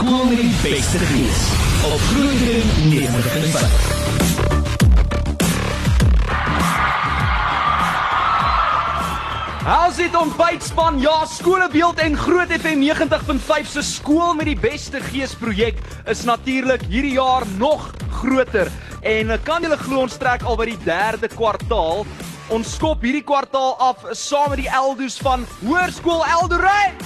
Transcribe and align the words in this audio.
Skool 0.00 0.24
met 0.24 0.38
die 0.40 0.54
beste 0.62 0.98
gees. 0.98 1.40
Op 1.84 2.00
Groeidring 2.00 2.64
90.5. 2.88 3.64
How's 9.64 9.96
dit 9.96 10.16
ontbytspan? 10.16 11.00
Ja, 11.00 11.26
skolebeeld 11.28 11.98
en 11.98 12.16
Groot 12.16 12.48
FM 12.48 12.80
90.5 12.80 13.68
se 13.68 13.82
skool 13.82 14.32
met 14.34 14.48
die 14.48 14.56
beste 14.56 15.04
gees 15.10 15.34
projek 15.36 15.76
is 16.08 16.24
natuurlik 16.24 16.88
hierdie 16.88 17.12
jaar 17.18 17.44
nog 17.58 17.90
groter. 18.22 18.72
En 19.02 19.30
eh, 19.30 19.38
kan 19.44 19.60
julle 19.60 19.76
glo 19.84 20.00
ons 20.06 20.16
trek 20.16 20.48
al 20.48 20.56
by 20.56 20.70
die 20.72 20.80
3de 20.88 21.28
kwartaal. 21.36 22.06
Ons 22.48 22.72
skop 22.80 23.04
hierdie 23.04 23.26
kwartaal 23.28 23.76
af 23.76 24.08
saam 24.16 24.48
met 24.48 24.64
die 24.64 24.72
Eldo's 24.80 25.20
van 25.20 25.44
Hoërskool 25.60 26.24
Eldoret. 26.40 26.96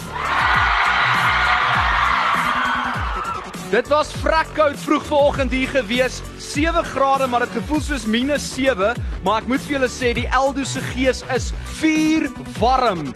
Dit 3.75 3.89
was 3.89 4.13
vrek 4.23 4.53
koud 4.55 4.77
vroeg 4.79 5.07
vanoggend 5.07 5.51
hier 5.51 5.69
gewees. 5.69 6.21
7 6.39 6.85
grade, 6.85 7.27
maar 7.27 7.41
dit 7.41 7.57
gevoel 7.57 7.81
soos 7.81 8.05
minus 8.07 8.45
7, 8.55 8.93
maar 9.25 9.41
ek 9.43 9.49
moet 9.51 9.65
vir 9.67 9.75
julle 9.75 9.89
sê 9.91 10.13
die 10.15 10.29
Eldo 10.31 10.63
se 10.63 10.79
gees 10.93 11.25
is 11.35 11.49
vuur 11.81 12.29
warm. 12.61 13.09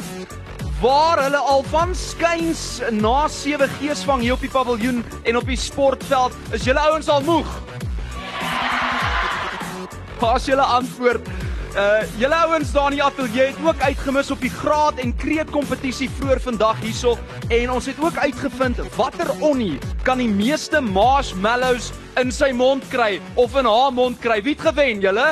Waar 0.82 1.22
hulle 1.22 1.38
al 1.52 1.62
van 1.70 1.94
skuins 1.94 2.80
na 2.90 3.28
7 3.30 3.70
geesvang 3.78 4.26
hier 4.26 4.34
op 4.34 4.42
die 4.42 4.50
paviljoen 4.50 5.04
en 5.22 5.38
op 5.38 5.46
die 5.46 5.60
sportveld, 5.62 6.34
is 6.50 6.66
julle 6.66 6.82
ouens 6.90 7.06
al 7.06 7.22
moeg? 7.22 7.54
Pas 10.18 10.50
julle 10.50 10.66
antwoord. 10.80 11.37
Uh 11.78 12.02
julle 12.18 12.34
ouens 12.34 12.72
daar 12.74 12.88
in 12.90 12.96
die 12.96 13.02
ateljee 13.06 13.52
het 13.52 13.58
ook 13.62 13.82
uitgemis 13.86 14.32
op 14.34 14.40
die 14.42 14.50
graad 14.50 14.98
en 14.98 15.12
kreet 15.14 15.50
kompetisie 15.54 16.08
vroeër 16.10 16.40
vandag 16.42 16.80
hierso 16.82 17.12
en 17.54 17.70
ons 17.70 17.86
het 17.86 18.00
ook 18.02 18.18
uitgevind 18.18 18.80
watter 18.96 19.30
onnie 19.38 19.76
kan 20.02 20.18
die 20.18 20.26
meeste 20.26 20.80
marshmallows 20.82 21.92
in 22.18 22.34
sy 22.34 22.48
mond 22.50 22.82
kry 22.90 23.20
of 23.38 23.54
in 23.54 23.70
haar 23.70 23.94
mond 23.94 24.18
kry. 24.18 24.40
Wie 24.42 24.56
het 24.56 24.66
gewen, 24.66 25.04
julle? 25.06 25.28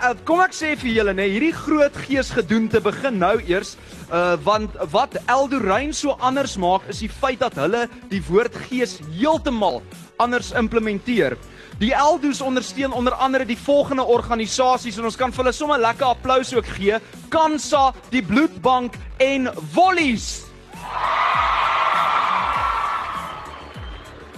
Uh, 0.00 0.14
kom 0.24 0.40
ek 0.40 0.56
sê 0.56 0.72
vir 0.80 0.94
julle 0.96 1.12
nê, 1.12 1.26
nee, 1.26 1.34
hierdie 1.34 1.52
groot 1.52 2.00
geesgedoente 2.06 2.80
begin 2.80 3.20
nou 3.20 3.34
eers 3.44 3.76
uh 4.08 4.38
want 4.48 4.80
wat 4.96 5.20
Eldorein 5.26 5.92
so 5.92 6.16
anders 6.24 6.56
maak 6.56 6.88
is 6.88 7.04
die 7.04 7.12
feit 7.12 7.44
dat 7.44 7.60
hulle 7.60 7.84
die 8.08 8.24
woord 8.32 8.56
gees 8.70 8.96
heeltemal 9.12 9.82
anders 10.16 10.54
implementeer. 10.56 11.36
Die 11.80 11.94
Eldo's 11.94 12.40
ondersteun 12.40 12.92
onder 12.92 13.14
andere 13.14 13.46
die 13.48 13.58
volgende 13.58 14.04
organisasies 14.04 14.98
en 15.00 15.06
ons 15.08 15.16
kan 15.16 15.32
vir 15.32 15.46
hulle 15.46 15.52
sommer 15.56 15.80
lekker 15.80 16.10
applous 16.12 16.52
ook 16.52 16.66
gee. 16.76 16.98
Kansa, 17.32 17.94
die 18.12 18.20
Bloedbank 18.20 18.98
en 19.16 19.48
Wollies. 19.72 20.42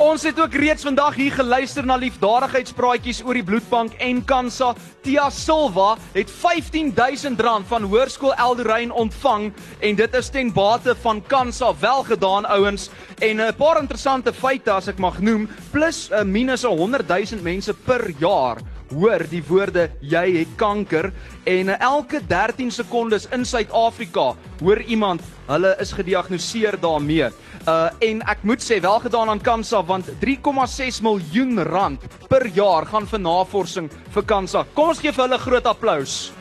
Ons 0.03 0.25
het 0.27 0.41
ook 0.41 0.55
reeds 0.59 0.83
vandag 0.83 1.15
hier 1.15 1.31
geluister 1.31 1.85
na 1.87 1.95
liefdadigheidspraatjies 2.03 3.21
oor 3.23 3.39
die 3.39 3.45
bloedbank 3.47 3.93
en 4.03 4.19
Kansa. 4.27 4.73
Tia 5.07 5.29
Silva 5.31 5.93
het 6.17 6.33
R15000 6.33 7.39
van 7.71 7.87
Hoërskool 7.87 8.35
Eldorein 8.35 8.91
ontvang 8.91 9.53
en 9.79 10.01
dit 10.01 10.19
is 10.19 10.33
ten 10.35 10.51
bate 10.53 10.97
van 11.05 11.23
Kansa. 11.31 11.71
Welgedaan 11.79 12.51
ouens. 12.51 12.91
En 13.21 13.37
'n 13.39 13.55
paar 13.55 13.81
interessante 13.81 14.33
feite 14.33 14.73
as 14.73 14.89
ek 14.89 14.99
mag 14.99 15.21
noem, 15.21 15.49
plus 15.71 16.11
'n 16.11 16.31
minus 16.31 16.65
100000 16.65 17.43
mense 17.43 17.75
per 17.75 18.11
jaar 18.19 18.59
hoor 18.95 19.25
die 19.31 19.43
woorde 19.49 19.89
jy 20.01 20.25
het 20.39 20.57
kanker 20.61 21.11
en 21.49 21.73
elke 21.79 22.21
13 22.29 22.71
sekondes 22.71 23.29
in 23.35 23.47
Suid-Afrika 23.49 24.33
hoor 24.63 24.83
iemand 24.87 25.25
hulle 25.49 25.73
is 25.83 25.93
gediagnoseer 25.93 26.79
daarmee. 26.81 27.31
Uh 27.69 27.89
en 28.03 28.23
ek 28.31 28.45
moet 28.49 28.63
sê 28.63 28.81
welgedaan 28.83 29.31
aan 29.33 29.43
Kansa 29.43 29.83
want 29.87 30.11
3,6 30.23 31.03
miljoen 31.03 31.63
rand 31.69 32.05
per 32.29 32.47
jaar 32.55 32.87
gaan 32.87 33.07
vir 33.07 33.21
navorsing 33.21 33.91
vir 34.15 34.25
Kansa. 34.27 34.67
Kom 34.75 34.95
ons 34.95 35.03
gee 35.03 35.13
vir 35.13 35.27
hulle 35.27 35.39
groot 35.39 35.67
applous. 35.67 36.33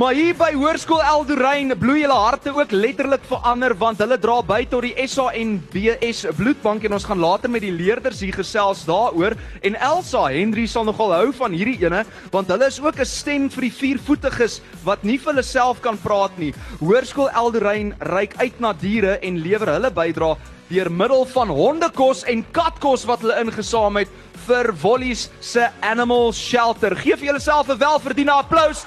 Maar 0.00 0.14
hier 0.16 0.32
by 0.32 0.54
Hoërskool 0.56 1.02
Eldorein 1.04 1.74
bloei 1.76 1.98
julle 2.00 2.16
harte 2.16 2.48
ook 2.56 2.70
letterlik 2.72 3.26
verander 3.28 3.74
want 3.76 3.98
hulle 4.00 4.16
dra 4.16 4.38
by 4.48 4.62
tot 4.70 4.86
die 4.86 5.04
SANBS 5.04 6.22
bloedbank 6.38 6.86
en 6.88 6.96
ons 6.96 7.04
gaan 7.04 7.20
later 7.20 7.52
met 7.52 7.60
die 7.60 7.74
leerders 7.76 8.22
hier 8.24 8.32
gesels 8.32 8.86
daaroor 8.88 9.36
en 9.60 9.76
Elsa 9.76 10.22
Henry 10.32 10.64
sal 10.64 10.88
nogal 10.88 11.12
hou 11.12 11.26
van 11.36 11.52
hierdie 11.52 11.76
ene 11.84 12.06
want 12.32 12.48
hulle 12.48 12.70
is 12.72 12.80
ook 12.80 13.02
'n 13.04 13.10
stem 13.10 13.50
vir 13.50 13.68
die 13.68 13.76
viervoetiges 13.82 14.62
wat 14.82 15.04
nie 15.04 15.18
vir 15.18 15.34
hulle 15.34 15.44
self 15.44 15.82
kan 15.84 16.00
praat 16.00 16.38
nie. 16.38 16.54
Hoërskool 16.80 17.28
Eldorein 17.28 17.92
reik 18.00 18.32
uit 18.40 18.60
na 18.60 18.72
diere 18.72 19.18
en 19.20 19.42
lewer 19.44 19.74
hulle 19.76 19.90
bydra 19.90 20.38
deur 20.70 20.90
middel 20.90 21.26
van 21.26 21.48
hondekos 21.48 22.24
en 22.24 22.46
katkos 22.52 23.04
wat 23.04 23.20
hulle 23.20 23.44
ingesaam 23.44 23.96
het 23.96 24.08
vir 24.46 24.72
Wollies 24.82 25.28
se 25.40 25.68
Animal 25.82 26.32
Shelter. 26.32 26.96
Geef 26.96 27.20
julleself 27.20 27.68
'n 27.68 27.78
welverdiende 27.78 28.32
applous 28.32 28.86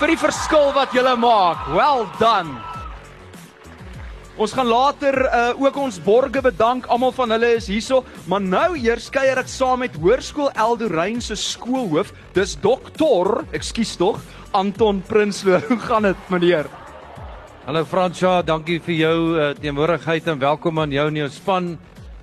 vir 0.00 0.14
die 0.14 0.20
verskil 0.20 0.70
wat 0.72 0.94
julle 0.96 1.12
maak. 1.20 1.66
Well 1.76 2.06
done. 2.16 2.56
Ons 4.40 4.54
gaan 4.56 4.70
later 4.70 5.18
uh, 5.26 5.50
ook 5.60 5.76
ons 5.76 5.98
borge 6.00 6.40
bedank. 6.40 6.86
Almal 6.88 7.12
van 7.12 7.34
hulle 7.34 7.50
is 7.58 7.68
hierso, 7.68 8.00
maar 8.30 8.40
nou 8.40 8.78
eers 8.80 9.10
kuier 9.12 9.36
ek 9.42 9.50
saam 9.52 9.82
met 9.84 9.98
Hoërskool 10.00 10.48
Eldorein 10.56 11.20
se 11.20 11.36
skoolhoof. 11.36 12.14
Dis 12.32 12.56
dokter, 12.62 13.42
ekskuus 13.52 13.92
tog, 14.00 14.22
Anton 14.56 15.02
Prinsloo. 15.04 15.60
Hoe 15.68 15.78
gaan 15.84 16.08
dit, 16.08 16.24
meneer? 16.32 16.70
Hallo 17.66 17.84
Fransja, 17.84 18.38
dankie 18.40 18.80
vir 18.80 18.96
jou 18.96 19.16
uh, 19.36 19.50
teenwoordigheid 19.60 20.32
en 20.32 20.40
welkom 20.40 20.80
aan 20.80 20.96
jou 20.96 21.04
en 21.12 21.20
jou 21.20 21.28
span. 21.34 21.74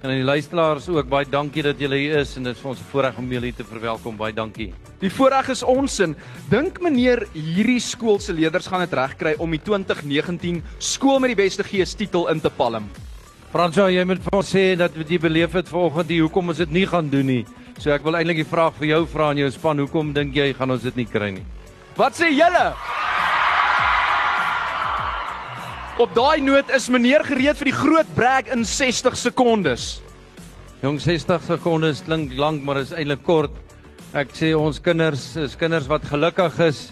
En 0.02 0.12
aan 0.12 0.20
die 0.20 0.28
luisteraars 0.28 0.88
ook 0.94 1.08
baie 1.10 1.26
dankie 1.26 1.64
dat 1.66 1.80
julle 1.82 1.98
hier 1.98 2.20
is 2.20 2.36
en 2.38 2.46
dit 2.46 2.54
is 2.54 2.62
vir 2.62 2.70
ons 2.70 2.80
'n 2.80 2.90
voorreg 2.92 3.18
om 3.18 3.32
julle 3.32 3.54
te 3.54 3.64
verwelkom. 3.64 4.18
Baie 4.18 4.34
dankie. 4.34 4.74
Die 5.00 5.10
voorreg 5.10 5.50
is 5.50 5.64
ons 5.64 6.00
in. 6.00 6.16
Dink 6.50 6.80
meneer 6.82 7.28
hierdie 7.34 7.80
skool 7.80 8.20
se 8.20 8.34
leerders 8.34 8.68
gaan 8.68 8.80
dit 8.80 8.94
regkry 8.94 9.36
om 9.40 9.52
die 9.52 9.60
2019 9.60 10.64
skool 10.78 11.20
met 11.20 11.36
die 11.36 11.44
beste 11.44 11.64
gees 11.64 11.96
titel 11.96 12.28
in 12.28 12.40
te 12.40 12.50
palm. 12.50 12.90
Fransja, 13.52 13.90
jy 13.90 14.04
moet 14.04 14.22
vir 14.22 14.38
ons 14.38 14.56
sê 14.56 14.76
dat 14.78 14.96
wat 14.96 15.10
jy 15.10 15.18
beleef 15.18 15.54
het 15.54 15.70
vanoggend, 15.70 16.10
hoekom 16.12 16.50
ons 16.50 16.58
dit 16.58 16.72
nie 16.72 16.86
gaan 16.86 17.10
doen 17.10 17.26
nie. 17.26 17.46
So 17.80 17.92
ek 17.92 18.04
wil 18.04 18.16
eintlik 18.16 18.38
die 18.38 18.52
vraag 18.52 18.74
vir 18.76 18.88
jou 18.88 19.06
vra 19.06 19.30
aan 19.30 19.38
jou 19.38 19.50
span, 19.52 19.80
hoekom 19.80 20.14
dink 20.14 20.36
jy 20.36 20.54
gaan 20.54 20.72
ons 20.72 20.84
dit 20.84 20.96
nie 20.96 21.06
kry 21.06 21.32
nie? 21.32 21.46
Wat 21.96 22.14
sê 22.14 22.30
julle? 22.30 22.97
Op 25.98 26.12
daai 26.14 26.44
noot 26.46 26.68
is 26.78 26.92
meneer 26.94 27.24
gereed 27.26 27.58
vir 27.58 27.72
die 27.72 27.74
groot 27.74 28.10
brag 28.14 28.52
in 28.54 28.62
60 28.70 29.16
sekondes. 29.18 29.86
Jong 30.84 31.00
60 31.02 31.42
sekondes 31.48 32.04
klink 32.06 32.36
lank, 32.38 32.62
maar 32.62 32.78
is 32.84 32.92
eintlik 32.94 33.24
kort. 33.26 33.56
Ek 34.14 34.30
sê 34.38 34.52
ons 34.54 34.78
kinders 34.78 35.24
is 35.42 35.56
kinders 35.58 35.88
wat 35.90 36.06
gelukkig 36.06 36.60
is, 36.68 36.84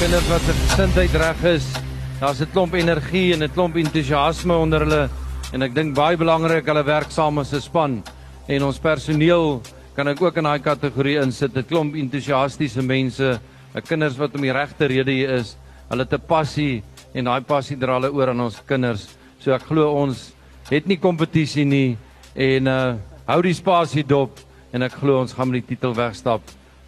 kinders 0.00 0.26
wat 0.26 0.42
se 0.42 0.56
gesindheid 0.64 1.14
reg 1.22 1.46
is. 1.52 1.70
Daar's 2.18 2.42
'n 2.42 2.50
klomp 2.50 2.74
energie 2.74 3.32
en 3.32 3.44
'n 3.44 3.54
klomp 3.54 3.76
entoesiasme 3.76 4.58
onder 4.58 4.80
hulle 4.80 5.08
en 5.54 5.62
ek 5.62 5.74
dink 5.74 5.94
baie 5.94 6.16
belangrik 6.16 6.66
hulle 6.66 6.82
werk 6.82 7.12
saam 7.12 7.38
as 7.38 7.54
'n 7.54 7.60
span 7.60 8.02
en 8.48 8.62
ons 8.62 8.78
personeel 8.78 9.62
kan 9.94 10.08
ek 10.08 10.20
ook 10.20 10.36
in 10.36 10.44
daai 10.44 10.58
kategorie 10.58 11.22
insit. 11.22 11.56
'n 11.56 11.62
Klomp 11.62 11.94
entoesiastiese 11.94 12.82
mense, 12.82 13.38
'n 13.74 13.82
kinders 13.82 14.18
wat 14.18 14.34
om 14.34 14.42
die 14.42 14.52
regte 14.52 14.86
rede 14.86 15.12
hier 15.12 15.30
is. 15.30 15.56
Hulle 15.90 16.02
het 16.02 16.12
'n 16.12 16.26
passie 16.26 16.82
en 17.14 17.24
daai 17.24 17.40
passie 17.46 17.76
dra 17.76 17.98
hulle 17.98 18.10
oor 18.12 18.32
aan 18.32 18.40
ons 18.40 18.60
kinders. 18.66 19.08
So 19.40 19.54
ek 19.54 19.68
glo 19.70 19.92
ons 20.02 20.30
het 20.68 20.86
nie 20.86 20.98
kompetisie 21.00 21.64
nie 21.64 21.96
en 22.34 22.66
uh 22.66 22.96
hou 23.28 23.42
die 23.44 23.52
spasie 23.52 24.06
dop 24.08 24.38
en 24.72 24.86
ek 24.86 24.94
glo 25.00 25.20
ons 25.20 25.34
gaan 25.36 25.50
met 25.50 25.60
die 25.60 25.74
titel 25.74 25.92
wegstap. 25.96 26.40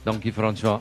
Dankie 0.04 0.32
François. 0.32 0.80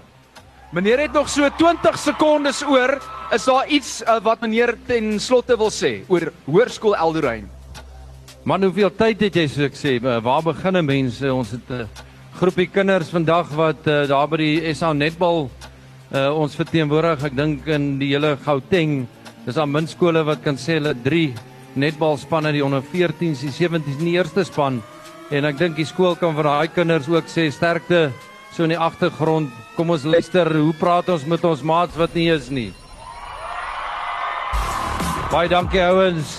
Meneer 0.72 1.01
het 1.03 1.13
nog 1.13 1.27
so 1.29 1.47
20 1.57 1.97
sekondes 2.00 2.61
oor. 2.63 3.00
Is 3.33 3.45
daar 3.45 3.67
iets 3.67 4.01
uh, 4.01 4.19
wat 4.23 4.41
meneer 4.41 4.75
ten 4.88 5.19
slotte 5.19 5.57
wil 5.57 5.71
sê 5.73 6.03
oor 6.07 6.29
Hoërskool 6.45 6.95
Eldorein? 6.95 7.50
Man, 8.47 8.63
hoeveel 8.63 8.92
tyd 8.95 9.25
het 9.25 9.35
jy 9.35 9.47
so 9.51 9.65
ek 9.68 9.75
sê? 9.75 9.97
Uh, 10.00 10.19
waar 10.24 10.45
begin 10.45 10.80
mense? 10.85 11.33
Ons 11.33 11.51
het 11.57 11.69
'n 11.69 11.81
uh, 11.83 11.88
groepie 12.39 12.69
kinders 12.71 13.09
vandag 13.12 13.50
wat 13.51 13.88
uh, 13.88 14.07
daar 14.07 14.27
by 14.30 14.38
die 14.38 14.74
SA 14.74 14.94
netbal 14.94 15.50
uh, 16.13 16.30
ons 16.31 16.56
verteenwoordig. 16.56 17.25
Ek 17.27 17.35
dink 17.35 17.68
in 17.68 17.97
die 18.00 18.13
hele 18.13 18.38
Gauteng 18.45 19.07
Dis 19.50 19.57
aan 19.57 19.72
minskole 19.74 20.22
wat 20.28 20.44
kan 20.46 20.60
sê 20.62 20.75
hulle 20.78 20.92
3 21.01 21.31
netbalspanne 21.81 22.51
die 22.54 22.62
onder 22.62 22.84
14s, 22.86 23.40
die 23.42 23.50
17s 23.50 23.96
in 23.98 24.04
die 24.04 24.13
eerste 24.13 24.44
span. 24.46 24.78
En 25.34 25.48
ek 25.50 25.57
dink 25.57 25.80
die 25.80 25.88
skool 25.90 26.13
kan 26.22 26.36
vir 26.38 26.46
daai 26.46 26.69
kinders 26.75 27.10
ook 27.10 27.25
sê 27.34 27.48
sterkte 27.50 28.12
so 28.54 28.68
in 28.68 28.75
die 28.75 28.78
agtergrond. 28.78 29.50
Kom 29.74 29.90
ons 29.90 30.06
luister, 30.06 30.54
hoe 30.54 30.75
praat 30.78 31.10
ons 31.10 31.25
met 31.25 31.50
ons 31.50 31.66
maats 31.66 31.98
wat 31.98 32.13
nie 32.13 32.28
is 32.30 32.51
nie. 32.54 32.68
Baie 35.34 35.50
dankie 35.50 35.81
ouens. 35.81 36.38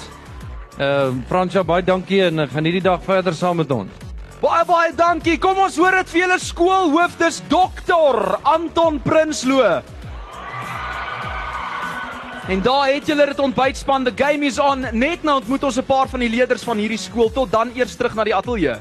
Ehm 0.79 1.19
uh, 1.19 1.27
Fransja, 1.27 1.67
baie 1.67 1.83
dankie 1.83 2.23
en 2.29 2.47
gaan 2.47 2.69
hierdie 2.69 2.87
dag 2.93 3.03
verder 3.03 3.35
saam 3.35 3.59
met 3.59 3.75
ons. 3.75 4.11
Baie 4.39 4.63
baie 4.71 4.95
dankie. 4.95 5.41
Kom 5.43 5.59
ons 5.59 5.83
hoor 5.83 5.99
dit 5.99 6.15
vir 6.15 6.29
julle 6.29 6.43
skoolhoof, 6.47 7.19
dis 7.19 7.43
dokter 7.51 8.37
Anton 8.55 9.03
Prinsloo. 9.03 9.81
En 12.51 12.63
daar 12.63 12.89
het 12.93 13.07
julle 13.07 13.27
dit 13.27 13.39
ontbytspan. 13.39 14.05
The 14.05 14.13
game 14.25 14.45
is 14.45 14.59
on. 14.59 14.81
Net 14.93 15.23
nou 15.23 15.37
ontmoet 15.39 15.63
ons 15.63 15.77
'n 15.77 15.85
paar 15.85 16.09
van 16.09 16.19
die 16.19 16.29
leerders 16.29 16.63
van 16.63 16.79
hierdie 16.79 16.99
skool. 16.99 17.31
Tot 17.31 17.51
dan 17.51 17.71
eers 17.75 17.95
terug 17.95 18.15
na 18.15 18.25
die 18.25 18.35
ateljee. 18.35 18.77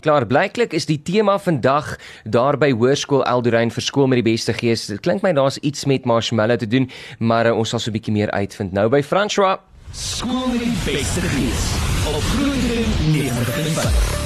Klaar, 0.00 0.26
blyklik 0.26 0.72
is 0.72 0.86
die 0.86 1.02
tema 1.02 1.38
vandag 1.38 1.96
daar 2.24 2.58
by 2.58 2.72
Hoërskool 2.72 3.24
Eldorein 3.24 3.70
vir 3.70 3.82
skool 3.82 4.06
met 4.06 4.24
die 4.24 4.32
beste 4.32 4.52
gees. 4.52 4.86
Dit 4.86 5.00
klink 5.00 5.22
my 5.22 5.32
daar's 5.32 5.58
iets 5.58 5.84
met 5.84 6.04
marshmallow 6.04 6.58
te 6.58 6.66
doen, 6.66 6.90
maar 7.18 7.46
uh, 7.46 7.56
ons 7.56 7.68
sal 7.68 7.78
so 7.78 7.90
'n 7.90 7.92
bietjie 7.92 8.12
meer 8.12 8.30
uitvind 8.30 8.72
nou 8.72 8.88
by 8.88 9.02
François. 9.02 9.58
Skool 9.92 10.46
met 10.46 10.58
die 10.58 10.76
beste 10.84 11.20
gees. 11.20 11.62
Op 12.06 12.22
Groenendal 12.22 12.84
95. 13.12 14.17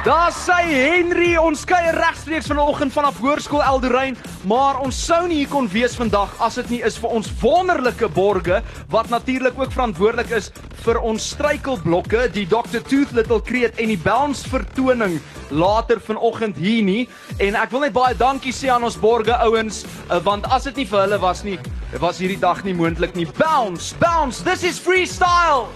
Daar 0.00 0.32
sê 0.32 0.62
Henry, 0.64 1.34
ons 1.36 1.60
kuier 1.68 1.92
regstreeks 1.92 2.46
vanoggend 2.48 2.94
vanaf 2.94 3.18
Hoërskool 3.20 3.60
Eldorein, 3.60 4.14
maar 4.48 4.78
ons 4.80 4.96
sou 4.96 5.18
nie 5.28 5.42
hier 5.42 5.50
kon 5.52 5.66
wees 5.68 5.92
vandag 5.98 6.32
as 6.40 6.56
dit 6.56 6.70
nie 6.72 6.78
is 6.88 6.96
vir 6.96 7.12
ons 7.18 7.28
wonderlike 7.42 8.08
borge 8.16 8.62
wat 8.94 9.10
natuurlik 9.12 9.60
ook 9.60 9.74
verantwoordelik 9.74 10.32
is 10.38 10.48
vir 10.86 11.02
ons 11.04 11.26
struikelblokke, 11.34 12.30
die 12.32 12.46
Dr 12.48 12.80
Tooth 12.80 13.12
Little 13.12 13.42
Create 13.44 13.76
en 13.76 13.92
die 13.92 14.00
Bounce 14.00 14.48
vertoning 14.48 15.18
later 15.52 16.00
vanoggend 16.00 16.56
hier 16.56 16.80
nie. 16.80 17.04
En 17.36 17.60
ek 17.60 17.76
wil 17.76 17.84
net 17.84 17.92
baie 17.92 18.16
dankie 18.16 18.56
sê 18.56 18.72
aan 18.72 18.88
ons 18.88 18.96
borge 18.96 19.36
ouens, 19.36 19.84
eh, 19.84 20.16
want 20.24 20.48
as 20.48 20.64
dit 20.70 20.80
nie 20.80 20.88
vir 20.88 21.04
hulle 21.04 21.20
was 21.20 21.44
nie, 21.44 21.58
was 22.00 22.24
hierdie 22.24 22.40
dag 22.40 22.64
nie 22.64 22.72
moontlik 22.72 23.12
nie. 23.20 23.28
Bounce, 23.36 23.92
bounce, 24.00 24.40
this 24.48 24.64
is 24.64 24.80
freestyle. 24.80 25.68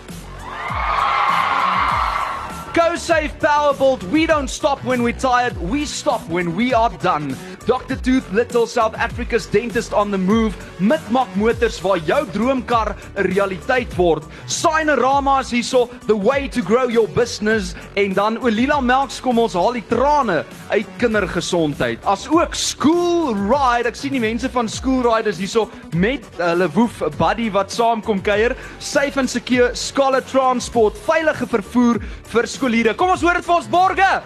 Go 2.75 2.97
Safe 2.97 3.38
Powerbolt. 3.38 4.03
We 4.11 4.26
don't 4.26 4.49
stop 4.49 4.82
when 4.82 5.05
we're 5.05 5.12
tired. 5.12 5.56
We 5.59 5.85
stop 5.85 6.29
when 6.29 6.56
we 6.56 6.75
are 6.75 6.91
done. 6.99 7.37
Dr 7.66 7.96
Tooth 7.96 8.31
Little 8.32 8.66
South 8.66 8.94
Africa's 8.94 9.46
dentist 9.46 9.93
on 9.93 10.11
the 10.11 10.19
move. 10.19 10.55
Mitmak 10.78 11.28
Motors 11.34 11.81
waar 11.81 11.99
jou 11.99 12.26
droomkar 12.32 12.96
'n 13.16 13.22
realiteit 13.32 13.96
word. 13.96 14.22
Signorama 14.46 15.40
is 15.40 15.50
hierso, 15.50 15.88
the 16.06 16.16
way 16.16 16.49
to 16.49 16.61
grow 16.61 16.90
your 16.90 17.08
business 17.08 17.75
en 17.94 18.12
dan 18.12 18.38
Olila 18.38 18.81
Melks 18.81 19.20
kom 19.20 19.38
ons 19.38 19.55
haal 19.55 19.72
die 19.72 19.84
trane 19.88 20.44
uit 20.69 20.87
kindergesondheid. 20.99 22.05
As 22.05 22.28
ook 22.28 22.55
School 22.55 23.34
Ride. 23.34 23.88
Ek 23.88 23.96
sien 23.96 24.12
die 24.12 24.20
mense 24.20 24.50
van 24.50 24.69
School 24.69 25.02
Ride 25.02 25.28
is 25.28 25.38
hierso 25.38 25.70
met 25.94 26.25
hulle 26.37 26.69
woef 26.69 27.02
buddy 27.19 27.50
wat 27.50 27.72
saamkom 27.72 28.20
kuier. 28.22 28.56
Safe 28.78 29.20
and 29.20 29.31
secure 29.31 29.75
scholar 29.75 30.22
transport, 30.22 30.99
veilige 30.99 31.46
vervoer 31.46 32.00
vir 32.22 32.46
skooliere. 32.46 32.94
Kom 32.94 33.11
ons 33.11 33.22
hoor 33.22 33.34
dit 33.34 33.44
vir 33.44 33.56
ons 33.56 33.70
borge. 33.70 34.22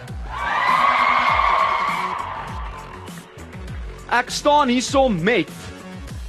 Ek 4.09 4.31
staan 4.33 4.71
hierso 4.73 5.09
met 5.13 5.51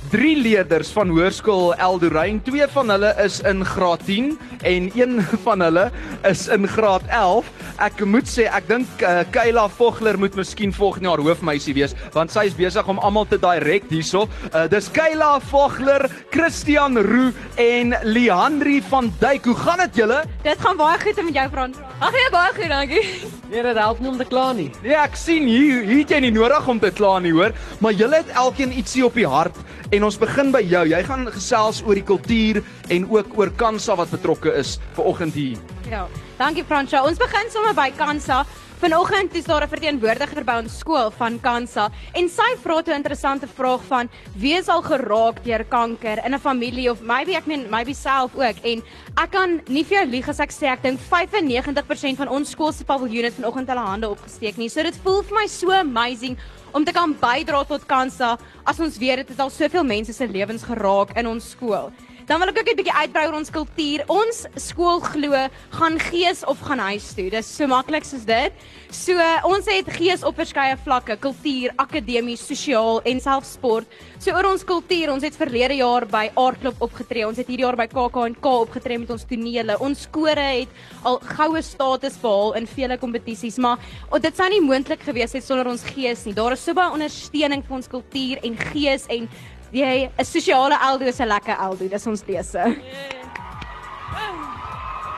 drie 0.09 0.35
leerders 0.41 0.89
van 0.95 1.11
Hoërskool 1.13 1.75
Eldorein. 1.77 2.39
Twee 2.41 2.65
van 2.73 2.89
hulle 2.89 3.11
is 3.21 3.39
in 3.45 3.61
graad 3.65 4.01
10 4.07 4.31
en 4.65 4.89
een 4.95 5.21
van 5.45 5.61
hulle 5.61 5.89
is 6.25 6.47
in 6.47 6.67
graad 6.67 7.06
11. 7.13 7.50
Ek 7.85 8.01
moet 8.09 8.27
sê 8.27 8.47
ek 8.50 8.65
dink 8.69 9.03
uh, 9.06 9.21
Kayla 9.31 9.67
Vogler 9.69 10.17
moet 10.19 10.35
miskien 10.35 10.73
volgende 10.73 11.11
jaar 11.11 11.21
hoofmeisie 11.23 11.75
wees 11.77 11.94
want 12.15 12.33
sy 12.33 12.47
is 12.50 12.57
besig 12.57 12.89
om 12.89 13.00
almal 13.06 13.27
te 13.29 13.38
direk 13.41 13.85
hierso. 13.94 14.25
Uh, 14.50 14.65
dis 14.71 14.89
Kayla 14.95 15.35
Vogler, 15.51 16.07
Christian 16.33 16.97
Roo 17.06 17.29
en 17.61 17.94
Leandri 18.03 18.79
van 18.89 19.13
Duyk. 19.21 19.45
Hoe 19.45 19.57
gaan 19.61 19.85
dit 19.85 20.01
julle? 20.03 20.23
Dit 20.44 20.65
gaan 20.65 20.79
baie 20.79 20.97
goed 21.06 21.21
met 21.29 21.44
jou 21.44 21.50
Frans. 21.53 21.77
Ag 22.00 22.15
nee, 22.15 22.33
baie 22.33 22.56
goed, 22.57 22.69
dankie. 22.73 23.06
Nee, 23.50 23.63
dit 23.65 23.77
help 23.81 24.00
nie 24.01 24.09
om 24.11 24.17
te 24.17 24.27
kla 24.29 24.51
nie. 24.53 24.69
Nee, 24.83 24.94
ek 24.97 25.17
sien 25.17 25.47
hier 25.50 25.81
hier 25.85 26.03
het 26.03 26.13
jy 26.13 26.19
nie 26.27 26.35
nodig 26.35 26.67
om 26.69 26.79
te 26.81 26.91
kla 26.94 27.17
nie, 27.23 27.33
hoor, 27.33 27.56
maar 27.81 27.95
julle 27.97 28.21
het 28.21 28.29
elkeen 28.38 28.73
ietsie 28.77 29.06
op 29.07 29.17
die 29.17 29.27
hart 29.27 29.57
en 29.89 29.98
ons 30.03 30.17
begin 30.19 30.51
by 30.53 30.61
jou. 30.63 30.85
Jy 30.87 31.01
gaan 31.07 31.27
gesels 31.33 31.81
oor 31.85 31.97
die 31.97 32.05
kultuur 32.05 32.61
en 32.93 33.07
ook 33.09 33.37
oor 33.39 33.51
Kansa 33.57 33.95
wat 33.99 34.11
betrokke 34.13 34.53
is 34.59 34.77
vir 34.95 35.11
oggend 35.11 35.37
hier. 35.37 35.57
Ja. 35.89 36.07
Dankie 36.39 36.63
Fransja. 36.63 37.01
Ons 37.03 37.19
begin 37.19 37.49
sommer 37.51 37.73
by 37.75 37.89
Kansa. 37.97 38.45
Vanoggend 38.79 39.33
is 39.35 39.43
daar 39.43 39.63
'n 39.63 39.67
verteenwoordiger 39.67 40.43
by 40.43 40.53
ons 40.63 40.77
skool 40.79 41.11
van 41.11 41.39
Kansa 41.39 41.89
en 42.13 42.29
sy 42.29 42.55
vra 42.63 42.81
toe 42.81 42.93
'n 42.93 42.95
interessante 42.95 43.47
vraag 43.47 43.83
van 43.83 44.09
wie 44.35 44.53
is 44.55 44.69
al 44.69 44.81
geraak 44.81 45.43
deur 45.43 45.65
kanker 45.65 46.25
in 46.25 46.33
'n 46.33 46.39
familie 46.39 46.89
of 46.89 47.01
maybe 47.01 47.35
ek 47.35 47.45
meen 47.45 47.69
maybe 47.69 47.93
self 47.93 48.31
ook 48.35 48.55
en 48.63 48.81
ek 49.17 49.31
kan 49.31 49.61
nie 49.67 49.83
vir 49.83 49.97
jou 49.97 50.05
lieg 50.05 50.29
as 50.29 50.39
ek 50.39 50.51
sê 50.51 50.67
ek 50.71 50.81
dink 50.81 50.99
95% 50.99 52.17
van 52.17 52.29
ons 52.29 52.49
skool 52.49 52.71
se 52.71 52.85
paviljoen 52.85 53.23
het 53.25 53.33
vanoggend 53.33 53.67
hulle 53.67 53.85
hande 53.85 54.09
opgesteek 54.09 54.57
nie. 54.57 54.69
So 54.69 54.81
dit 54.81 54.95
voel 55.03 55.23
vir 55.23 55.35
my 55.35 55.47
so 55.47 55.71
amazing 55.71 56.37
om 56.71 56.85
te 56.85 56.93
kan 56.93 57.13
bydra 57.13 57.65
tot 57.67 57.85
Kansa 57.85 58.37
as 58.65 58.79
ons 58.79 58.97
weet 58.97 59.17
dit 59.17 59.29
het 59.29 59.39
al 59.39 59.49
soveel 59.49 59.83
mense 59.83 60.13
se 60.13 60.27
lewens 60.27 60.63
geraak 60.63 61.17
in 61.17 61.27
ons 61.27 61.49
skool. 61.49 61.91
Dan 62.29 62.37
wil 62.37 62.51
ek 62.51 62.59
ook 62.61 62.69
'n 62.69 62.77
bietjie 62.77 62.93
uitbrei 62.93 63.25
oor 63.25 63.39
ons 63.41 63.49
kultuur. 63.49 64.03
Ons 64.05 64.45
skool 64.53 64.99
glo 65.01 65.33
gaan 65.73 65.97
gees 65.97 66.45
of 66.45 66.59
gaan 66.61 66.77
huis 66.77 67.13
toe. 67.17 67.29
Dis 67.29 67.55
so 67.55 67.65
maklik 67.65 68.05
soos 68.05 68.23
dit. 68.23 68.53
So 68.91 69.17
ons 69.43 69.65
het 69.65 69.89
gees 69.89 70.21
op 70.23 70.35
verskeie 70.35 70.77
vlakke, 70.77 71.17
kultuur, 71.17 71.73
akademies, 71.75 72.45
sosiaal 72.45 73.01
en 73.01 73.19
selfs 73.19 73.53
sport. 73.53 73.87
So 74.19 74.31
oor 74.31 74.45
ons 74.45 74.63
kultuur, 74.63 75.11
ons 75.11 75.23
het 75.23 75.35
verlede 75.35 75.73
jaar 75.81 76.05
by 76.05 76.29
Aardklop 76.35 76.75
opgetree. 76.79 77.25
Ons 77.25 77.37
het 77.37 77.47
hierdie 77.47 77.65
jaar 77.65 77.75
by 77.75 77.87
KAK&K 77.87 78.45
opgetree 78.45 78.99
met 78.99 79.09
ons 79.09 79.25
tonele. 79.25 79.79
Ons 79.79 80.07
kore 80.11 80.61
het 80.61 80.69
al 81.03 81.19
goue 81.19 81.61
status 81.61 82.17
behaal 82.21 82.53
in 82.53 82.67
vele 82.67 82.97
kompetisies, 82.97 83.57
maar 83.57 83.79
oh, 84.11 84.19
dit 84.19 84.35
sou 84.35 84.49
nie 84.49 84.61
moontlik 84.61 85.01
gewees 85.01 85.33
het 85.33 85.43
sonder 85.43 85.67
ons 85.67 85.81
gees 85.81 86.25
nie. 86.25 86.33
Daar 86.33 86.51
is 86.51 86.63
so 86.63 86.73
baie 86.73 86.93
ondersteuning 86.93 87.65
vir 87.65 87.75
ons 87.75 87.87
kultuur 87.87 88.37
en 88.43 88.55
gees 88.69 89.07
en 89.09 89.29
jy 89.71 90.10
'n 90.18 90.25
sosiale 90.25 90.77
Eldo 90.81 91.06
is 91.06 91.19
'n 91.19 91.27
lekker 91.27 91.56
Eldo. 91.60 91.88
Dis 91.88 92.07
ons 92.07 92.24
lese. 92.27 92.75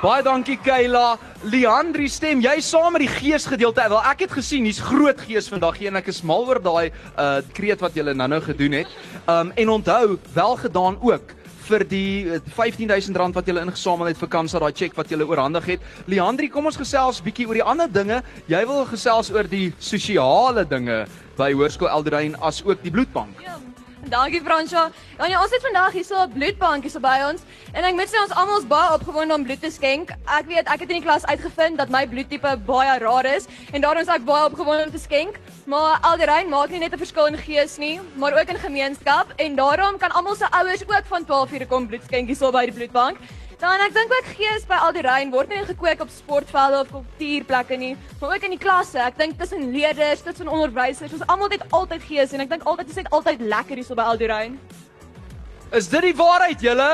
Baie 0.01 0.23
dankie 0.23 0.57
Kayla. 0.57 1.19
Leandri 1.43 2.07
stem, 2.09 2.39
jy 2.41 2.55
saam 2.59 2.93
met 2.93 3.03
die 3.03 3.07
geesgedeelte. 3.07 3.83
Wel 3.89 4.01
ek 4.01 4.19
het 4.25 4.31
gesien 4.31 4.65
hier's 4.65 4.79
groot 4.81 5.19
gees 5.21 5.49
vandag 5.49 5.77
hier 5.77 5.91
en 5.91 5.99
ek 5.99 6.07
is 6.07 6.23
mal 6.25 6.47
oor 6.47 6.57
daai 6.57 6.91
uh 7.17 7.41
kreet 7.53 7.79
wat 7.81 7.93
julle 7.93 8.13
nou-nou 8.13 8.41
gedoen 8.41 8.71
het. 8.71 8.87
Um 9.29 9.51
en 9.55 9.69
onthou, 9.69 10.17
wel 10.33 10.55
gedaan 10.57 10.97
ook 11.01 11.35
vir 11.69 11.85
die 11.85 12.25
uh, 12.25 12.39
R15000 12.57 13.37
wat 13.37 13.45
julle 13.45 13.61
ingesamel 13.61 14.09
het 14.09 14.17
vir 14.17 14.31
Kansa 14.33 14.59
daai 14.59 14.73
cheque 14.73 14.97
wat 14.97 15.11
julle 15.13 15.27
oorhandig 15.29 15.75
het. 15.75 15.89
Leandri, 16.09 16.49
kom 16.49 16.65
ons 16.65 16.81
gesels 16.81 17.21
bietjie 17.21 17.45
oor 17.47 17.59
die 17.61 17.67
ander 17.73 17.91
dinge. 17.91 18.23
Jy 18.49 18.65
wil 18.65 18.85
gesels 18.89 19.29
oor 19.31 19.45
die 19.45 19.69
sosiale 19.79 20.65
dinge 20.65 21.03
by 21.37 21.53
Hoërskool 21.53 21.93
Eldorein 21.93 22.35
as 22.41 22.63
ook 22.65 22.81
die 22.81 22.93
bloedbank. 22.93 23.37
Ja, 23.45 23.59
Dankie 24.09 24.41
Fransja. 24.41 24.89
Ja, 25.17 25.27
nee, 25.27 25.37
ons 25.37 25.51
het 25.53 25.61
vandag 25.61 25.91
hier 25.91 26.05
so 26.05 26.15
'n 26.23 26.31
bloedbank 26.33 26.83
hier 26.83 26.91
so 26.91 26.99
by 26.99 27.21
ons 27.29 27.41
en 27.73 27.83
ek 27.83 27.93
moet 27.93 28.09
sê 28.09 28.17
ons 28.21 28.33
almal 28.33 28.57
is 28.57 28.65
baie 28.67 28.93
opgewonde 28.93 29.33
om 29.33 29.43
bloed 29.43 29.61
te 29.61 29.69
skenk. 29.69 30.09
Ek 30.25 30.45
weet 30.47 30.67
ek 30.67 30.79
het 30.79 30.89
in 30.89 30.97
die 31.01 31.05
klas 31.05 31.25
uitgevind 31.25 31.77
dat 31.77 31.89
my 31.89 32.07
bloedtipe 32.07 32.57
baie 32.65 32.99
rar 32.99 33.25
is 33.25 33.45
en 33.71 33.81
daarom 33.81 34.01
is 34.01 34.07
ek 34.07 34.25
baie 34.25 34.45
opgewonde 34.45 34.85
om 34.85 34.91
te 34.91 34.97
skenk. 34.97 35.37
Maar 35.65 35.99
Alderein 36.01 36.49
maak 36.49 36.69
nie 36.69 36.79
net 36.79 36.93
'n 36.93 36.97
verskil 36.97 37.25
in 37.27 37.37
gees 37.37 37.77
nie, 37.77 37.99
maar 38.15 38.33
ook 38.33 38.49
in 38.49 38.57
gemeenskap 38.57 39.33
en 39.37 39.55
daarom 39.55 39.97
kan 39.97 40.11
almal 40.11 40.35
se 40.35 40.49
ouers 40.49 40.81
ook 40.81 41.05
van 41.05 41.25
12 41.25 41.51
ure 41.51 41.65
kom 41.65 41.87
bloed 41.87 42.03
skenk 42.03 42.27
hier 42.27 42.35
so 42.35 42.51
by 42.51 42.65
die 42.65 42.73
bloedbank. 42.73 43.17
Dan 43.61 43.77
ek 43.85 43.91
dink 43.93 44.09
ook 44.09 44.29
gees 44.39 44.63
by 44.65 44.79
Alderein 44.81 45.29
word 45.29 45.51
nie 45.53 45.59
gekweek 45.67 45.99
op 46.01 46.09
sportvelde 46.09 46.79
of 46.81 46.87
kultuurplekke 46.89 47.77
nie, 47.77 47.91
maar 48.17 48.31
ook 48.33 48.45
in 48.47 48.55
die 48.55 48.61
klasse. 48.61 48.97
Ek 49.05 49.19
dink 49.19 49.35
tussen 49.37 49.67
leerders, 49.69 50.23
tussen 50.25 50.49
onderwysers, 50.49 51.13
ons 51.13 51.27
almal 51.29 51.51
het 51.53 51.67
altyd 51.69 52.01
gees 52.07 52.33
en 52.33 52.41
ek 52.41 52.49
dink 52.55 52.65
altyd 52.65 52.89
is 52.89 52.97
dit 52.97 53.11
altyd 53.13 53.43
lekker 53.51 53.77
hier 53.77 53.85
so 53.85 53.97
by 53.99 54.07
Alderein. 54.09 54.55
Is 55.77 55.91
dit 55.93 56.07
die 56.07 56.15
waarheid 56.17 56.65
julle? 56.65 56.87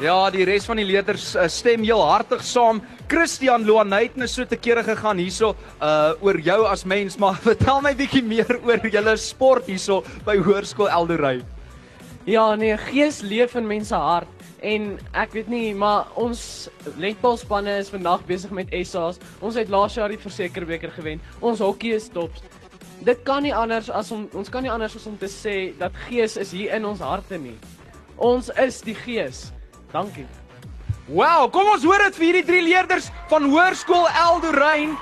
Ja, 0.00 0.16
die 0.32 0.48
res 0.48 0.64
van 0.70 0.80
die 0.80 0.88
leerders 0.88 1.34
uh, 1.36 1.44
stem 1.52 1.84
heel 1.84 2.00
hartig 2.00 2.40
saam. 2.48 2.80
Christian 3.12 3.68
Loanait 3.68 4.16
het 4.16 4.32
so 4.32 4.48
te 4.48 4.56
kere 4.56 4.86
gegaan 4.88 5.20
hierso 5.20 5.52
uh 5.84 6.16
oor 6.24 6.40
jou 6.40 6.62
as 6.70 6.86
mens, 6.88 7.20
maar 7.20 7.36
vertel 7.50 7.84
my 7.84 7.92
bietjie 7.98 8.24
meer 8.24 8.56
oor 8.64 8.88
julle 8.88 9.16
sport 9.20 9.68
hierso 9.68 10.00
by 10.24 10.40
Hoërskool 10.40 10.88
Eldorein. 10.88 11.57
Ja, 12.28 12.54
nee, 12.54 12.76
gees 12.76 13.22
leef 13.24 13.54
in 13.56 13.64
mense 13.66 13.96
hart 13.96 14.42
en 14.60 14.98
ek 15.16 15.32
weet 15.32 15.46
nie, 15.48 15.70
maar 15.72 16.10
ons 16.20 16.68
netbalspanne 17.00 17.78
is 17.80 17.88
vandag 17.88 18.26
besig 18.28 18.52
met 18.52 18.74
SA's. 18.84 19.16
Ons 19.40 19.56
het 19.56 19.70
laas 19.72 19.96
jaar 19.96 20.12
die 20.12 20.20
versekerbeker 20.20 20.92
gewen. 20.92 21.22
Ons 21.40 21.62
hokkie 21.64 21.94
is 21.96 22.10
top. 22.12 22.34
Dit 23.06 23.22
kan 23.24 23.46
nie 23.46 23.54
anders 23.56 23.88
as 23.88 24.12
om 24.12 24.26
ons 24.36 24.52
kan 24.52 24.66
nie 24.66 24.72
anders 24.72 24.98
as 24.98 25.08
om 25.08 25.16
te 25.16 25.30
sê 25.32 25.56
dat 25.80 25.96
gees 26.04 26.36
is 26.36 26.52
hier 26.52 26.76
in 26.76 26.84
ons 26.84 27.00
harte 27.00 27.40
nie. 27.40 27.56
Ons 28.20 28.52
is 28.60 28.82
die 28.84 28.98
gees. 29.06 29.46
Dankie. 29.94 30.26
Wow, 31.08 31.46
kom 31.48 31.72
ons 31.72 31.86
hoor 31.88 32.10
dit 32.10 32.18
vir 32.20 32.28
hierdie 32.28 32.48
drie 32.50 32.64
leerders 32.66 33.08
van 33.32 33.48
Hoërskool 33.48 34.04
Eldorein. 34.26 34.98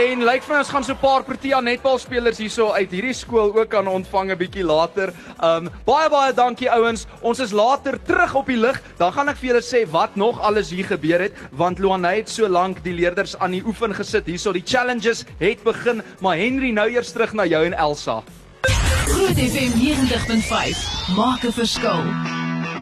En 0.00 0.22
lyk 0.24 0.44
vir 0.46 0.54
my 0.54 0.58
ons 0.62 0.70
gaan 0.72 0.84
so 0.86 0.94
'n 0.94 1.00
paar 1.02 1.22
Protea 1.24 1.60
netbalspelers 1.60 2.38
hierso 2.40 2.70
uit 2.72 2.90
hierdie 2.90 3.12
skool 3.12 3.52
ook 3.52 3.74
aan 3.74 3.88
ontvang 3.88 4.30
'n 4.30 4.38
bietjie 4.38 4.64
later. 4.64 5.12
Um 5.44 5.68
baie 5.84 6.08
baie 6.08 6.32
dankie 6.32 6.70
ouens. 6.70 7.06
Ons 7.20 7.38
is 7.40 7.52
later 7.52 7.98
terug 8.02 8.34
op 8.34 8.46
die 8.46 8.56
lig. 8.56 8.80
Dan 8.96 9.12
gaan 9.12 9.28
ek 9.28 9.36
vir 9.36 9.48
julle 9.48 9.62
sê 9.62 9.90
wat 9.90 10.16
nog 10.16 10.40
alles 10.40 10.70
hier 10.70 10.84
gebeur 10.84 11.20
het 11.20 11.32
want 11.50 11.78
Luanay 11.78 12.16
het 12.16 12.30
so 12.30 12.48
lank 12.48 12.82
die 12.82 12.94
leerders 12.94 13.38
aan 13.38 13.50
die 13.50 13.62
oefen 13.66 13.94
gesit 13.94 14.26
hierso. 14.26 14.52
Die 14.52 14.64
challenges 14.64 15.24
het 15.38 15.62
begin, 15.62 16.02
maar 16.20 16.36
Henry 16.36 16.70
nou 16.70 16.88
eers 16.88 17.12
terug 17.12 17.34
na 17.34 17.44
jou 17.44 17.64
en 17.64 17.74
Elsa. 17.74 18.22
Groot 19.06 19.36
FM 19.36 19.76
90.5 19.76 21.16
maak 21.16 21.44
'n 21.44 21.52
verskil. 21.52 22.00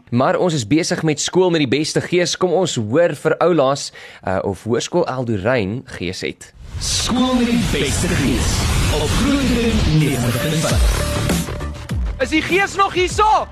Maar 0.09 0.37
ons 0.37 0.53
is 0.53 0.67
besig 0.67 1.03
met 1.03 1.19
skool 1.19 1.49
met 1.49 1.59
die 1.59 1.77
beste 1.77 2.01
gees. 2.01 2.37
Kom 2.37 2.53
ons 2.53 2.75
hoor 2.75 3.15
vir 3.15 3.37
oulaas 3.37 3.91
uh, 4.27 4.39
of 4.43 4.63
Hoërskool 4.63 5.05
Eldorein 5.05 5.83
gees 5.85 6.21
het. 6.21 6.53
Skool 6.79 7.35
met 7.35 7.45
die 7.45 7.63
beste 7.71 8.07
gees 8.07 8.51
op 8.95 9.09
FM 9.09 9.99
90.5. 9.99 10.05
Is 12.19 12.29
die 12.29 12.41
gees 12.41 12.75
nog 12.75 12.93
hierso? 12.93 13.47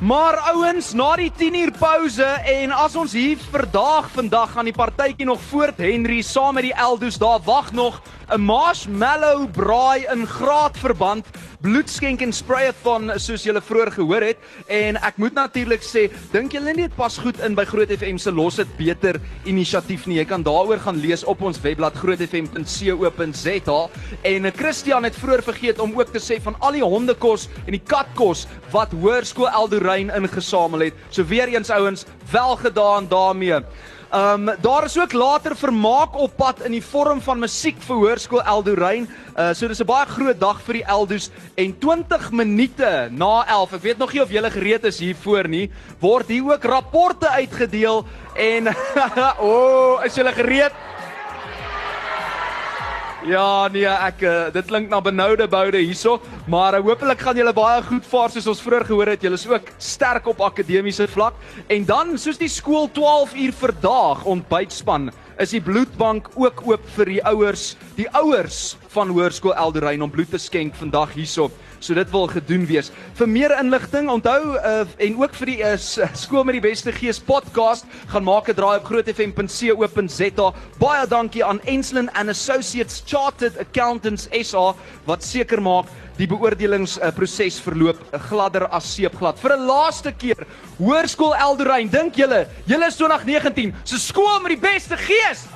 Maar 0.00 0.36
ouens, 0.52 0.92
na 0.92 1.16
die 1.16 1.32
10 1.36 1.56
uur 1.56 1.72
pouse 1.78 2.24
en 2.44 2.72
as 2.76 2.96
ons 2.96 3.12
hier 3.16 3.38
verdaag 3.50 4.10
vandag 4.12 4.52
gaan 4.52 4.68
die 4.68 4.76
partytjie 4.76 5.24
nog 5.24 5.40
voort 5.48 5.80
Henry 5.80 6.20
saam 6.22 6.54
met 6.54 6.62
die 6.68 6.76
Eldos 6.76 7.16
daar 7.18 7.40
wag 7.44 7.72
nog 7.72 8.02
'n 8.32 8.40
marshmallow 8.40 9.46
braai 9.52 10.06
in 10.12 10.26
graadverband 10.26 11.26
bloedskenk 11.64 12.20
en 12.24 12.32
sprayathon 12.32 13.12
soos 13.20 13.44
julle 13.44 13.60
vroeër 13.64 13.90
gehoor 13.92 14.24
het. 14.24 14.38
En 14.68 14.96
ek 14.96 15.16
moet 15.20 15.34
natuurlik 15.36 15.84
sê 15.84 16.06
dink 16.32 16.52
julle 16.52 16.72
nie 16.72 16.88
dit 16.88 16.96
pas 16.96 17.18
goed 17.20 17.40
in 17.44 17.54
by 17.56 17.64
Groot 17.68 17.92
FM 17.92 18.18
se 18.20 18.32
los 18.32 18.56
dit 18.60 18.76
beter 18.76 19.20
inisiatief 19.44 20.06
nie? 20.06 20.18
Jy 20.18 20.26
kan 20.28 20.44
daaroor 20.44 20.80
gaan 20.80 21.00
lees 21.00 21.24
op 21.24 21.42
ons 21.42 21.60
webblad 21.60 21.96
grootfm.co.za 22.00 23.78
en 24.32 24.52
Christian 24.56 25.04
het 25.04 25.16
vroeër 25.16 25.42
vergeet 25.42 25.80
om 25.80 25.96
ook 25.98 26.12
te 26.12 26.20
sê 26.20 26.40
van 26.42 26.56
al 26.60 26.72
die 26.76 26.84
hondekos 26.84 27.48
en 27.66 27.72
die 27.76 27.84
katkos 27.84 28.46
wat 28.72 28.92
Hoërskool 28.92 29.48
Eldorein 29.48 30.12
ingesamel 30.16 30.88
het. 30.88 30.94
So 31.10 31.24
weer 31.24 31.48
eens 31.48 31.70
ouens 31.70 32.04
wel 32.32 32.56
gedaan 32.56 33.08
daarmee 33.08 33.64
Ehm 34.10 34.48
um, 34.48 34.56
daar 34.60 34.84
is 34.84 34.98
ook 34.98 35.12
later 35.12 35.56
vermaak 35.56 36.16
op 36.18 36.36
pad 36.36 36.62
in 36.62 36.70
die 36.70 36.84
vorm 36.84 37.20
van 37.20 37.38
musiek 37.38 37.76
vir 37.82 37.96
Hoërskool 37.96 38.42
Eldorein. 38.42 39.08
Uh 39.36 39.52
so 39.54 39.68
dis 39.68 39.80
'n 39.80 39.86
baie 39.86 40.06
groot 40.06 40.40
dag 40.40 40.60
vir 40.62 40.74
die 40.74 40.84
Eldos 40.84 41.30
en 41.54 41.78
20 41.78 42.30
minute 42.30 43.08
na 43.10 43.44
11. 43.46 43.72
Ek 43.72 43.82
weet 43.82 43.98
nog 43.98 44.12
nie 44.12 44.22
of 44.22 44.30
julle 44.30 44.50
gereed 44.50 44.84
is 44.84 44.98
hiervoor 44.98 45.48
nie. 45.48 45.70
Word 46.00 46.28
hier 46.28 46.52
ook 46.52 46.64
rapporte 46.64 47.28
uitgedeel 47.28 48.04
en 48.36 48.68
o, 49.38 49.48
oh, 49.48 50.04
is 50.04 50.14
julle 50.14 50.32
gereed? 50.32 50.72
Ja, 53.24 53.70
nee, 53.72 53.86
ek 53.88 54.20
uh, 54.20 54.32
dit 54.52 54.66
klink 54.68 54.90
na 54.92 54.98
benoude 55.00 55.46
boude 55.48 55.80
hierso, 55.80 56.18
maar 56.50 56.74
uh, 56.76 56.82
hopelik 56.84 57.22
gaan 57.24 57.38
julle 57.40 57.54
baie 57.56 57.80
goed 57.86 58.04
vaar 58.10 58.28
soos 58.34 58.50
ons 58.52 58.60
vroeër 58.60 58.84
gehoor 58.90 59.10
het. 59.14 59.24
Julle 59.24 59.38
is 59.40 59.46
ook 59.48 59.70
sterk 59.80 60.28
op 60.28 60.42
akademiese 60.44 61.06
vlak. 61.08 61.38
En 61.72 61.86
dan 61.88 62.12
soos 62.20 62.36
die 62.36 62.50
skool 62.52 62.90
12 62.92 63.32
uur 63.46 63.56
vir 63.62 63.72
dag 63.80 64.26
ontbytspan, 64.28 65.08
is 65.42 65.54
die 65.54 65.62
bloedbank 65.64 66.30
ook 66.38 66.62
oop 66.68 66.88
vir 66.96 67.10
die 67.10 67.20
ouers, 67.26 67.74
die 67.96 68.08
ouers 68.14 68.76
van 68.94 69.10
Hoërskool 69.10 69.54
Eldorein 69.54 70.02
om 70.02 70.10
bloed 70.10 70.30
te 70.30 70.38
skenk 70.38 70.76
vandag 70.78 71.14
hierso. 71.16 71.50
So 71.84 71.92
dit 71.94 72.08
wil 72.14 72.28
gedoen 72.32 72.62
wees. 72.64 72.88
Vir 73.18 73.28
meer 73.28 73.52
inligting, 73.58 74.08
onthou 74.08 74.54
uh, 74.56 74.84
en 75.04 75.18
ook 75.20 75.34
vir 75.36 75.50
die 75.52 75.58
uh, 75.66 75.74
skool 76.16 76.46
met 76.48 76.56
die 76.56 76.64
beste 76.64 76.94
gees 76.96 77.20
podcast, 77.20 77.84
gaan 78.12 78.24
maak 78.24 78.48
'n 78.48 78.56
draai 78.56 78.78
op 78.78 78.88
grootfm.co.za. 78.88 80.48
Baie 80.80 81.06
dankie 81.06 81.44
aan 81.44 81.60
Enslin 81.68 82.08
and 82.14 82.32
Associates 82.32 83.02
Chartered 83.04 83.58
Accountants 83.58 84.28
SA 84.30 84.72
wat 85.04 85.22
seker 85.22 85.60
maak 85.60 85.90
die 86.18 86.28
beoordelingsproses 86.30 87.58
verloop 87.64 88.00
gladder 88.28 88.68
as 88.70 88.94
seepglad. 88.94 89.38
Vir 89.38 89.56
'n 89.56 89.66
laaste 89.66 90.12
keer, 90.12 90.46
Hoërskool 90.78 91.34
Eldorein, 91.34 91.88
dink 91.88 92.14
julle, 92.16 92.46
julle 92.66 92.86
is 92.86 92.96
2019 92.96 93.74
se 93.84 93.96
so 93.96 94.12
skool 94.12 94.40
met 94.40 94.54
die 94.54 94.68
beste 94.70 94.96
gees? 94.96 95.46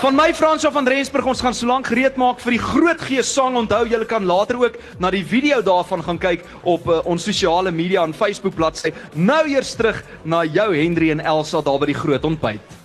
Van 0.00 0.14
my 0.16 0.30
Fransjo 0.32 0.70
van 0.72 0.88
Rensburg, 0.88 1.26
ons 1.28 1.42
gaan 1.44 1.52
solank 1.52 1.90
gereed 1.90 2.16
maak 2.16 2.38
vir 2.40 2.54
die 2.54 2.62
Groot 2.62 3.02
Gees 3.04 3.34
sang. 3.34 3.58
Onthou, 3.60 3.82
julle 3.84 4.06
kan 4.08 4.24
later 4.24 4.56
ook 4.56 4.78
na 4.98 5.10
die 5.12 5.20
video 5.20 5.60
daarvan 5.60 6.00
gaan 6.02 6.18
kyk 6.18 6.46
op 6.64 6.88
uh, 6.88 7.02
ons 7.04 7.28
sosiale 7.28 7.70
media 7.70 8.00
en 8.08 8.16
Facebook 8.16 8.56
bladsy. 8.56 8.94
Nou 9.12 9.44
eers 9.44 9.74
terug 9.76 10.00
na 10.24 10.40
jou 10.48 10.70
Henry 10.72 11.10
en 11.12 11.20
Elsa 11.20 11.60
daar 11.60 11.78
by 11.84 11.92
die 11.92 12.00
groot 12.00 12.24
ontbyt. 12.24 12.79